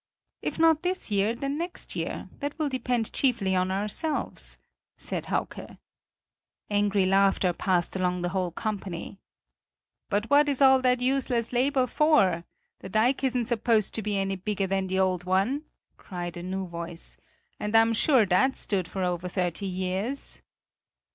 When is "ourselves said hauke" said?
3.69-5.77